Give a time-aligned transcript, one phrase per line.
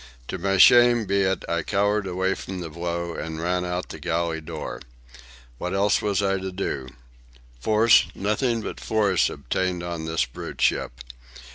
[0.29, 3.99] To my shame be it, I cowered away from the blow and ran out the
[3.99, 4.81] galley door.
[5.59, 6.87] What else was I to do?
[7.59, 10.93] Force, nothing but force, obtained on this brute ship.